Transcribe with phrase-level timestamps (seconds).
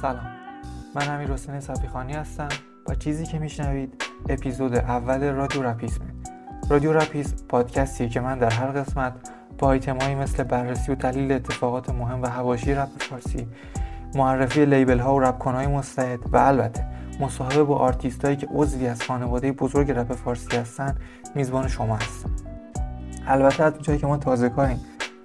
[0.00, 0.26] سلام.
[0.94, 2.48] من امیر حسین صفیخانی هستم.
[2.88, 6.06] و چیزی که میشنوید اپیزود اول رادیو رپیسمه
[6.70, 9.12] رادیو رپیسم پادکستیه که من در هر قسمت
[9.58, 13.46] با آیتمایی مثل بررسی و تحلیل اتفاقات مهم و حواشی رپ فارسی
[14.14, 16.86] معرفی label ها و رپرهای مستعد و البته
[17.20, 20.94] مصاحبه با آرتیست هایی که عضوی از خانواده بزرگ رپ فارسی هستن
[21.34, 22.30] میزبان شما هستم.
[23.26, 24.80] البته از جایی که ما تازه کاریم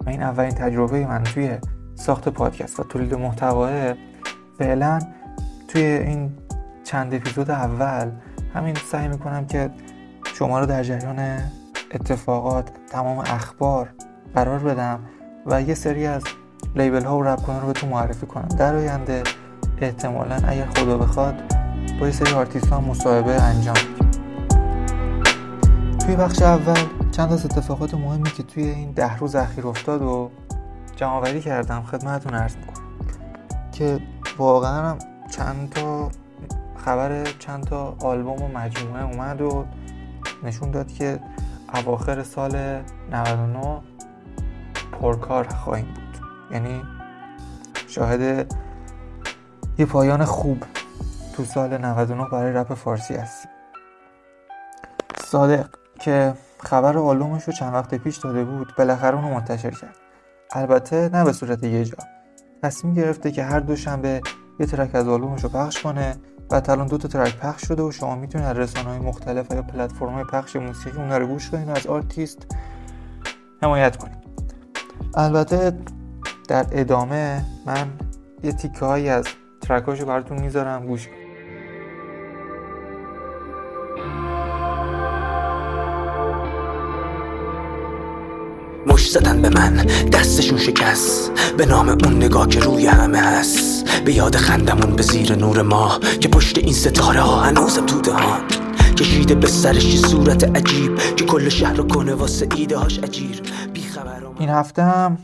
[0.05, 1.57] و این اولین تجربه من توی
[1.95, 3.93] ساخت پادکست و تولید محتوائه
[4.63, 4.99] فعلا
[5.67, 6.31] توی این
[6.83, 8.11] چند اپیزود اول
[8.53, 9.69] همین سعی می‌کنم که
[10.35, 11.39] شما رو در جریان
[11.91, 13.89] اتفاقات تمام اخبار
[14.35, 14.99] قرار بدم
[15.45, 16.23] و یه سری از
[16.75, 18.47] label ها و رپ رو بهتون معرفی کنم.
[18.47, 19.23] در آینده
[19.81, 21.35] احتمالا اگر خدا بخواد
[21.99, 23.75] با یه سری آرتیست ها مصاحبه انجام
[26.05, 26.79] توی بخش اول
[27.11, 30.31] چند از اتفاقات مهمی که توی این ده روز اخیر افتاد و
[30.95, 32.83] جمعآوری کردم خدمتتون عرض می‌کنم
[33.71, 33.99] که
[34.37, 34.97] واقعا هم
[35.31, 36.11] چند تا
[36.85, 39.65] خبر چند تا آلبوم و مجموعه اومد و
[40.43, 41.19] نشون داد که
[41.73, 43.81] اواخر سال 99
[45.01, 46.17] پرکار خواهیم بود.
[46.51, 46.81] یعنی
[47.87, 48.53] شاهد
[49.77, 50.63] یه پایان خوب
[51.35, 53.51] تو سال 99 برای رپ فارسی هستیم
[55.25, 59.95] صادق که خبر آلبومش رو چند وقت پیش داده بود بالاخره اونو منتشر کرد.
[60.51, 61.97] البته نه به صورت یه جا.
[62.63, 64.21] تصمیم گرفته که هر دوشنبه
[64.59, 66.15] یه track از آلبومش رو پخش کنه
[66.51, 69.61] و الان دو تا track پخش شده و شما می‌تونید از رسانه های مختلف یا
[69.61, 72.55] پلتفرم پخش موسیقی اون رو گوش کنید و از آرتیست
[73.61, 74.17] حمایت کنید
[75.15, 75.77] البته
[76.47, 77.87] در ادامه من
[78.43, 79.25] یه تیکه هایی از
[79.61, 81.32] ترکاشو براتون می‌ذارم گوش کنید
[89.13, 89.73] زدن به من.
[90.13, 91.31] دستشون شکست.
[91.57, 93.89] به نام اون نگاه که روی همه هست.
[94.05, 98.41] به یاد خندمون به زیر نور ماه که پشت این ستاره ها هنوزم تو دهان
[98.97, 103.41] کشیده به سرش صورت عجیب که کل شهر رو کنه واسه ایده هاش عجیر
[104.39, 105.17] این هفته هم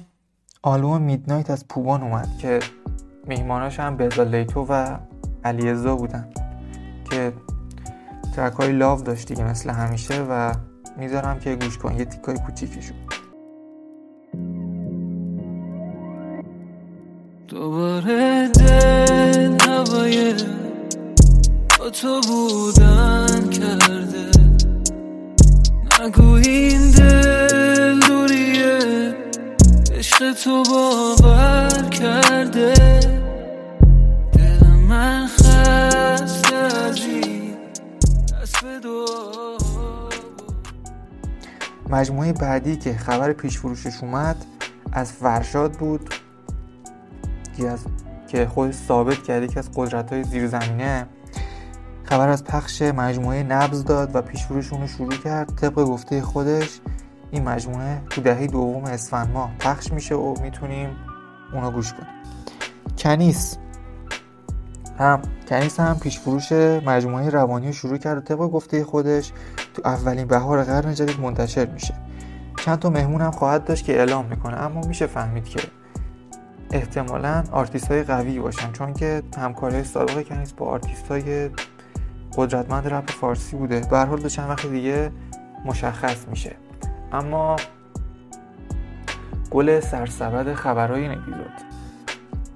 [0.64, 2.60] آلبوم میدنایت از پوبان اومد که
[3.28, 4.98] میهماناش هم بهزا لیتو و
[5.44, 6.28] علیزا بودن
[7.12, 7.34] که
[8.36, 10.54] ترک های لاو داشت دیگه مثل همیشه و
[10.98, 11.98] می‌ذارم که گوش کن.
[11.98, 12.98] یه تیکای کوچیکشون.
[17.50, 20.34] دوباره دل هوای
[21.80, 24.32] با تو بودن کرده.
[26.02, 29.16] نگو این دل دوریه
[29.96, 32.74] عشق تو باور کرده.
[34.34, 36.56] دل من خسته
[38.42, 38.54] از
[41.90, 44.46] مجموعه بعدی که خبر پیش فروشش اومد
[44.92, 46.19] از فرشاد بود.
[47.68, 47.86] از
[48.28, 51.08] که خود ثابت کرده که از قدرت های زیرزمینه.
[52.04, 55.56] خبر از پخش مجموعه نبض داد و پیشفروش رو شروع کرد.
[55.56, 56.80] طبق گفته خودش
[57.32, 60.90] این مجموعه تو دهه دوم اسفند ماه پخش میشه و می‌تونیم
[61.54, 62.10] اونو گوش کنیم.
[62.98, 63.58] کنیس.
[65.00, 66.52] هم کنیس هم پیش فروش
[66.86, 69.32] مجموعه روانی رو شروع کرد و طبق گفته خودش
[69.74, 71.94] تو اولین بهار قرن جدید منتشر میشه.
[72.66, 75.60] چند تا مهمون هم خواهد داشت که اعلام می‌کنه اما میشه فهمید که
[76.72, 81.50] احتمالا آرتیست های قوی باشن چون که همکاری سابق کنیس با آرتیست های
[82.38, 83.82] قدرتمند رپ فارسی بوده.
[83.92, 85.12] به حال به چند وقت دیگه
[85.66, 86.56] مشخص میشه.
[87.12, 87.56] اما
[89.52, 91.54] گل سرسبد خبرهای این اپیزود.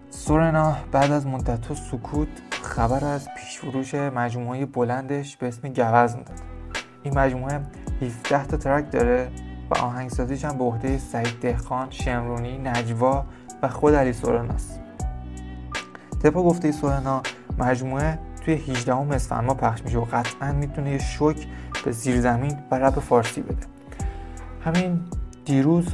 [0.09, 2.27] سورنا بعد از مدت و سکوت
[2.63, 6.39] خبر از پیشفروش مجموعه بلندش به اسم گوزن داد.
[7.03, 7.61] این مجموعه
[8.01, 9.31] 17 تا ترک داره.
[9.73, 13.25] و آهنگسازیش هم به عهده سعید دهخان، شمرونی، نجوا
[13.61, 14.79] و خود علی سورناست
[16.23, 17.21] طبق گفته سورنا
[17.57, 21.47] مجموعه توی 18 اسفند ما پخش میشه و قطعا می‌تونه یه شوک
[21.85, 23.67] به زیرزمین و رپ فارسی بده.
[24.65, 25.01] همین
[25.45, 25.87] دیروز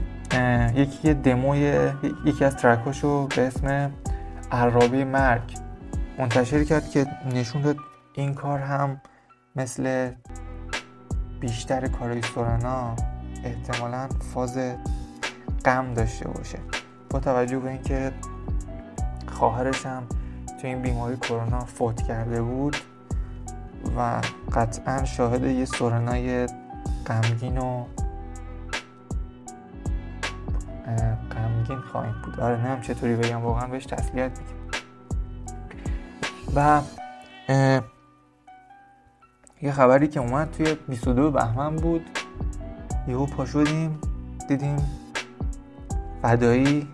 [0.76, 1.92] یکی یه دموی
[2.26, 3.92] یکی از ترکاشو به اسم
[4.52, 5.58] عرابه مرگ
[6.20, 7.78] منتشر کرد که نشون داد
[8.14, 9.02] این کار هم
[9.56, 10.12] مثل
[11.40, 12.96] بیشتر کارهای سورنا
[13.44, 14.60] احتمالا فاز
[15.66, 16.60] غم داشته باشه.
[17.10, 18.12] با توجه به اینکه
[19.28, 20.04] خواهرش هم
[20.62, 22.78] تو این بیماری کرونا فوت کرده بود
[23.98, 24.22] و
[24.54, 26.48] قطعا شاهد یه سورنای
[27.08, 27.86] غمگین و
[31.32, 32.40] غمگین خواهیم بود.
[32.40, 34.60] آره نمیم چطوری بگم واقعا بهش تسلیت میگم
[36.56, 36.82] و
[39.62, 42.19] یه خبری که اومد توی 22 بهمن بود.
[43.10, 44.00] یهو پا شدیم
[44.48, 44.78] دیدیم
[46.22, 46.88] فدایی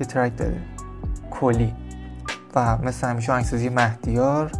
[0.00, 0.60] یه ترک داره.
[1.30, 1.74] کلی.
[2.54, 4.52] و مثل همیشه آهنگسازی مهدیار.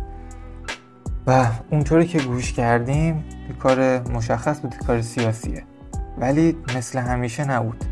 [1.27, 5.65] و اونطوری که گوش کردیم یه کار مشخص بود کار سیاسیه.
[6.19, 7.85] ولی مثل همیشه نبود.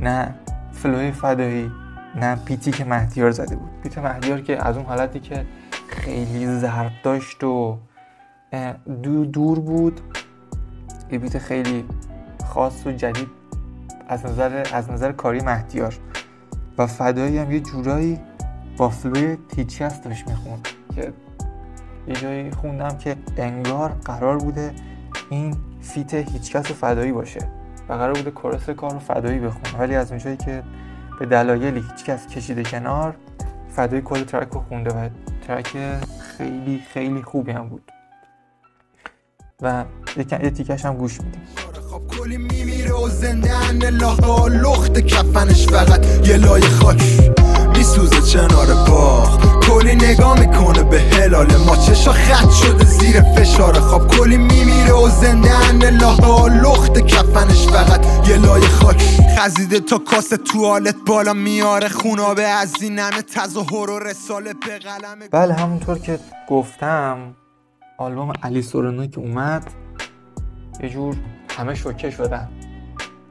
[0.00, 0.34] نه
[0.72, 1.70] فلوی فدایی
[2.16, 3.70] نه پیتی که مهدیار زده بود.
[3.82, 5.46] پیت مهدیار که از اون حالتی که
[5.88, 7.78] خیلی ضرب داشت و
[9.32, 10.00] دور بود
[11.10, 11.84] یه beat خیلی
[12.46, 13.28] خاص و جدید
[14.08, 15.98] از نظر از نظر کاری مهدیار.
[16.78, 18.20] و فدایی هم یه جورایی
[18.76, 21.12] با flow ی تیچیس داشت می‌خوند که
[22.08, 24.72] یه جایی خوندم که انگار قرار بوده
[25.30, 27.40] این feat هیچکس فدایی باشه
[27.88, 29.78] و قرار بوده chorus کار رو فدایی بخونه.
[29.78, 30.62] ولی از اونجایی که
[31.18, 33.16] به دلایلی هیچکس کشیده کنار
[33.68, 35.08] فدایی کل track رو خونده و
[35.46, 35.76] ترک
[36.20, 37.92] خیلی خیلی خوبی هم بود.
[39.62, 39.84] و
[40.16, 41.42] یه تیکش هم گوش میدیم.
[42.26, 47.02] کلی میمیره و زنده الله لخت کفنش فقط یه لای خاک
[47.76, 49.60] میسوزه چنار باغ.
[49.60, 51.76] کلی نگاه می‌کنه به هلال ما.
[51.76, 54.08] چشا خط شده زیر فشار خواب.
[54.08, 59.02] کلی میمیره و زنده الله لخت کفنش فقط یه لای خاک.
[59.38, 61.88] خزیده تا کاس توالت بالا میاره.
[61.88, 66.18] خونابه از این همه تظاهر و رساله به قلم بله همونطور که
[66.48, 67.34] گفتم
[67.98, 69.70] آلبوم علی سورنا که اومد
[70.82, 71.16] یه جور
[71.56, 72.48] همه شوکه شدن.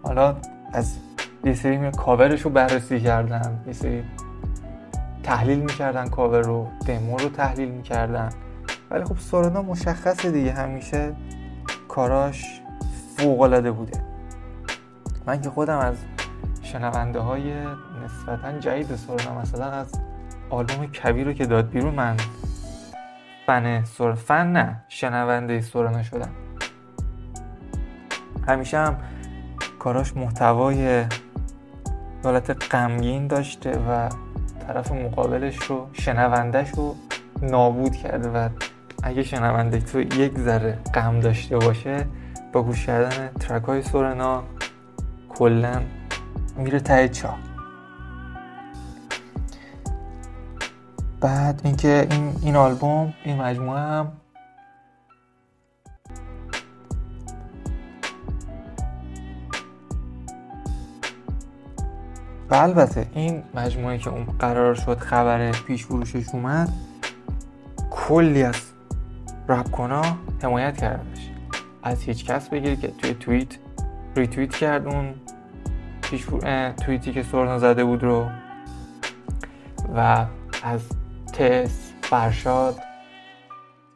[0.04, 0.36] حالا
[0.74, 0.98] از
[1.44, 4.04] یه سری کاورش رو بررسی کردن یه سری
[5.24, 8.30] تحلیل می‌کردن کاور رو دمو رو تحلیل می‌کردن.
[8.92, 11.16] ولی خب سورنا مشخصه دیگه همیشه
[11.88, 12.62] کاراش
[13.18, 14.04] فوق العاده بوده.
[15.26, 15.96] من که خودم از
[16.62, 17.54] شنونده های
[18.06, 19.92] نسبتا جدید سورنا مثلا از
[20.50, 22.18] آلبوم کبیر رو که داد بیرون من
[23.48, 26.45] فن سور فن نه شنونده سورنا شدم.
[28.48, 28.98] همیشه هم
[29.80, 31.06] کاراش محتوای
[32.24, 34.10] حالت غمگین داشته و
[34.68, 36.96] طرف مقابلش رو شنوندهش رو
[37.42, 38.50] نابود کرده و
[39.04, 42.06] اگه شنونده تو یک ذره غم داشته باشه
[42.54, 44.44] با گوش کردن ترک های سورنا
[45.30, 45.82] کلا
[46.58, 47.34] میره ته چا.
[51.22, 54.12] بعد اینکه این این آلبوم این مجموعه هم
[62.50, 63.08] و البته.
[63.14, 66.70] این مجموعه که اون قرار شد خبر پیش فروشش اومد
[67.92, 68.62] کلی از
[69.48, 70.02] رپ کنا
[70.44, 71.30] حمایت کردنش.
[71.84, 73.58] از هیچ کس بگیر که توی توییت
[74.16, 75.14] ریتویت کرد اون
[76.02, 76.26] پیش
[76.86, 78.28] توییتی که سورنا زده بود رو.
[79.96, 80.26] و
[80.64, 80.82] از
[81.34, 82.80] تس فرشاد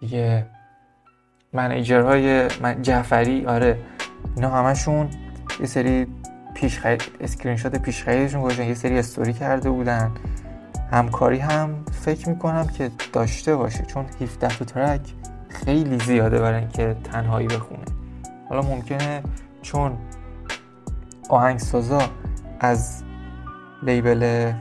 [0.02, 0.46] یه
[1.54, 3.80] منیجرهای من جعفری آره
[4.36, 5.10] اینا همشون
[5.60, 6.08] یه سری
[6.54, 8.64] پیش خرید اسکرین شات پیش خریدشون گذاشتن.
[8.64, 10.12] یه سری استوری کرده بودن.
[10.92, 13.86] همکاری هم فکر می‌کنم که داشته باشه.
[13.86, 15.02] چون 17 تا ترک
[15.50, 17.86] خیلی زیاده برای اینکه تنهایی بخونه.
[18.50, 19.24] حالا ممکنه
[19.62, 19.98] چون
[21.30, 22.02] آهنگسازا
[22.60, 23.04] از
[23.84, 24.54] لیبل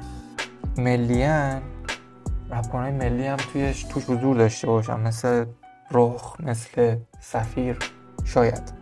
[0.79, 1.63] ملیان
[2.51, 5.01] رپرهای ملی هم تویش توش حضور داشته باشن.
[5.01, 5.45] مثل
[5.91, 7.79] رخ مثل سفیر
[8.25, 8.78] شاید.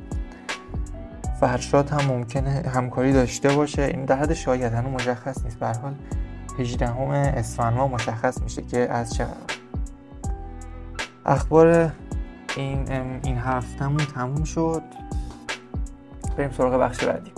[1.40, 3.82] فرشاد هم ممکنه همکاری داشته باشه.
[3.82, 5.58] این در حد شاید هنوز مشخص نیست.
[5.58, 5.94] به حال
[6.58, 6.90] 18
[7.38, 9.26] اسفند مشخص میشه که از چه
[11.26, 11.92] اخبار
[12.56, 12.92] این
[13.24, 14.82] این هفتهمون تموم شد.
[16.36, 17.32] بریم سراغ بخش بعدی.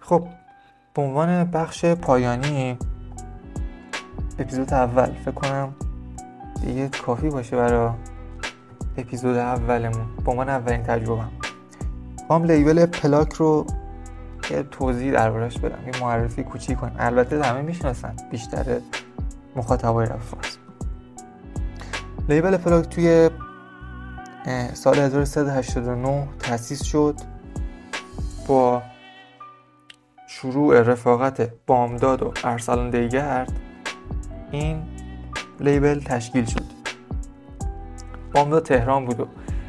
[0.00, 0.28] خب
[0.94, 2.78] به عنوان بخش پایانی
[4.38, 5.12] اپیزود اول.
[5.12, 5.74] فکر کنم
[6.60, 7.90] دیگه کافی باشه برای
[8.96, 10.06] اپیزود اولمون.
[10.24, 11.22] با من اولین تجربه.
[12.30, 13.66] هم لیبل پلاک رو
[14.50, 15.78] یه توضیح دربارش بدم.
[15.86, 16.96] یه معرفی کوچیک کنم.
[16.98, 18.16] البته همه می‌شناسن.
[18.30, 18.80] بیشتر
[19.56, 20.58] مخاطبای رفت
[22.28, 23.30] لیبل پلاک توی
[24.74, 27.14] سال 1389 تأسیس شد
[28.46, 28.82] با
[30.28, 33.52] شروع رفاقت بامداد و ارسلان دیگرد.
[34.50, 34.82] این
[35.60, 36.64] لیبل تشکیل شد.
[38.34, 39.26] بامداد تهران بود و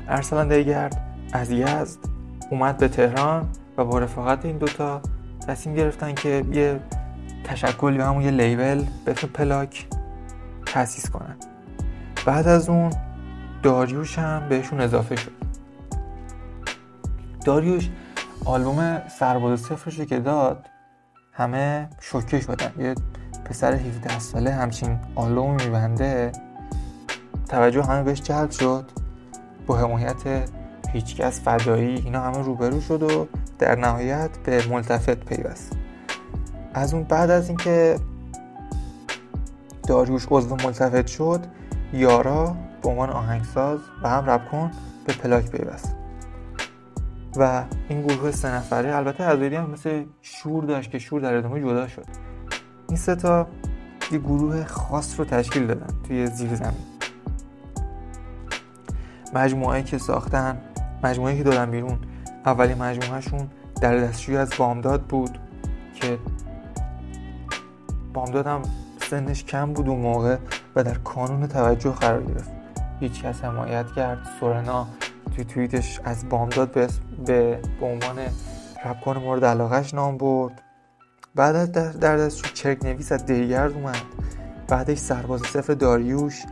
[0.08, 1.02] ارسلان دیگرد
[1.34, 2.00] از یزد
[2.52, 5.02] اومد به تهران و با رفاقت این دوتا
[5.48, 6.80] تصمیم گرفتن که یه
[7.44, 9.88] تشکل یا همون یه لیبل به پلاک
[10.66, 11.36] تأسیس کنن.
[12.26, 12.94] بعد از اون
[13.64, 15.32] داریوش هم بهشون اضافه شد.
[17.46, 17.90] داریوش
[18.46, 20.66] آلبوم سرباز صفرش که داد
[21.34, 22.72] همه شوکه شدن.
[22.78, 22.96] یه
[23.50, 26.32] پسر 17 ساله همچین آلبوم میبنده
[27.50, 28.86] توجه همه بهش جلب شد.
[29.68, 30.50] با حمایت
[30.94, 33.28] هیچکس فدایی اینا همه روبرو شد و
[33.60, 35.74] در نهایت به ملتفت پیوست.
[36.74, 38.00] از اون بعد از اینکه
[39.88, 41.46] داریوش عضو ملتفت شد
[41.94, 44.72] یارا به عنوان آهنگساز و هم رب کن
[45.08, 45.96] به پلاک پیوست.
[47.36, 51.62] و این گروه سه نفره البته از هم مثل شور داشت که شور در ادامه
[51.62, 52.29] جدا شد.
[52.90, 53.48] این سه تا
[54.12, 56.86] یه گروه خاص رو تشکیل دادن توی زیر زمین.
[59.34, 60.62] مجموعه که ساختن
[61.04, 62.00] مجموعه که دادن بیرون.
[62.46, 63.50] اولی مجموعهشون
[63.82, 65.40] در دستشوی از بامداد بود
[65.96, 66.18] که
[68.14, 68.62] بامداد هم
[69.10, 70.38] سنش کم بود اون موقع
[70.76, 72.50] و در کانون توجه قرار گرفت.
[73.00, 74.28] هیچ کس حمایت کرد.
[74.40, 74.88] سورنا
[75.36, 76.88] توی توییتش از بامداد به,
[77.26, 78.18] به, عنوان
[78.86, 80.62] ربکان مورد علاقهش نام برد.
[81.36, 84.02] بعد از در دستشوی چرک نویس از دیگرد اومد.
[84.68, 86.44] بعدش سرباز صفر داریوش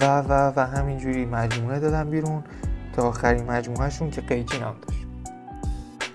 [0.00, 2.44] و و و همینجوری مجموعه دادن بیرون
[2.92, 5.06] تا آخرین مجموعهشون که قیچی نام داشت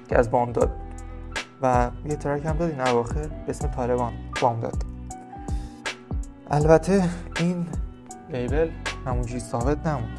[0.10, 0.92] که از بامداد بود.
[1.62, 4.84] و یه ترک هم دادین اواخر به اسم طالبان بامداد.
[6.52, 7.10] البته
[7.40, 7.68] این
[8.30, 8.70] لیبل
[9.06, 10.18] همونجوری ثابت نموند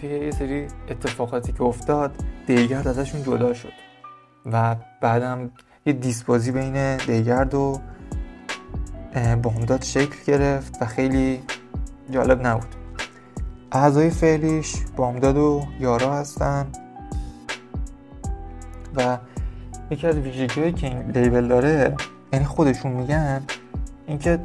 [0.00, 2.14] توی یه سری اتفاقاتی که افتاد
[2.46, 3.72] دیگرد ازشون جدا شد.
[4.52, 5.50] و بعدم
[5.86, 7.80] یه دیسبازی بین دیگرد و
[9.42, 11.42] بامداد شکل گرفت و خیلی
[12.10, 12.74] جالب نبود.
[13.72, 16.66] اعضای فعلیش بامداد و یارا هستن
[18.94, 19.18] و
[19.90, 21.94] یکی از ویژگی که این لیبل داره
[22.32, 23.42] یعنی خودشون میگن
[24.06, 24.38] اینکه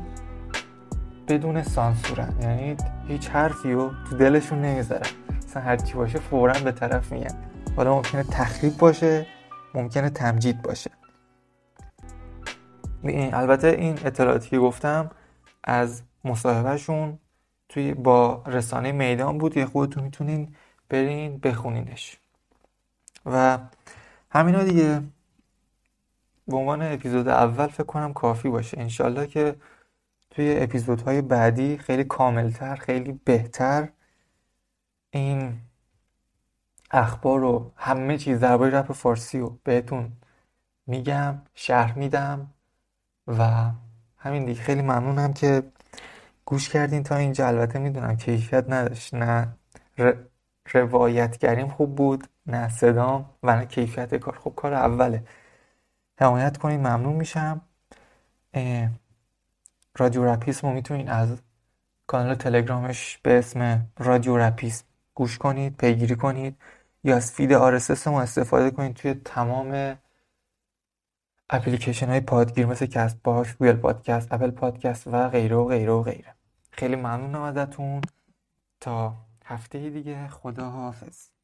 [1.28, 2.78] بدون سانسورن یعنی
[3.08, 5.08] هیچ حرفی رو تو دلشون نمی‌ذارن.
[5.48, 7.34] مثلا هر چی باشه فورا به طرف میگن.
[7.76, 9.28] حالا ممکنه تخریب باشه
[9.74, 10.92] ممکنه تمجید باشه.
[13.12, 15.12] این البته این اطلاعاتی که گفتم
[15.64, 17.20] از مصاحبهشون
[17.70, 20.56] توی با رسانه میدان بود یه خودتون می‌تونین
[20.90, 22.18] برین بخونینش.
[23.26, 23.60] و
[24.32, 25.02] همینا دیگه
[26.48, 28.80] به عنوان اپیزود اول فکر کنم کافی باشه.
[28.80, 29.56] انشالله که
[30.30, 33.90] توی اپیزودهای بعدی خیلی کاملتر خیلی بهتر
[35.10, 35.60] این
[36.92, 40.12] اخبار رو همه چیز درباره رپ فارسی رو بهتون
[40.88, 42.54] میگم شهر میدم.
[43.28, 43.72] و
[44.18, 44.62] همین دیگه.
[44.62, 45.64] خیلی ممنونم که
[46.46, 47.48] گوش کردین تا اینجا.
[47.48, 49.14] البته می‌دونم کیفیت نداشت.
[49.14, 49.48] نه
[50.74, 54.38] روایتگریم خوب بود نه صدام و نه کیفیت کار.
[54.38, 55.24] خب کار اوله.
[56.20, 57.62] حمایت کنین ممنون میشم.
[59.98, 61.38] رادیو رپیسم رو می‌تونین از
[62.08, 66.56] کانال تلگرامش به اسم رادیو رپیسم گوش کنید پیگیری کنید.
[67.04, 69.98] یا از feed RSS ما استفاده کنید توی تمام
[71.50, 76.36] اپلیکیشن های پادگیر مثل CastBox، Google Podcast، Apple Podcast و غیره و غیره و غیره.
[76.72, 78.02] خیلی ممنونم ازتون.
[78.80, 79.14] تا
[79.46, 81.37] هفته دیگه خدا حافظ